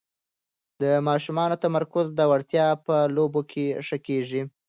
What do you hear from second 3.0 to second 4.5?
لوبو کې ښه کېږي.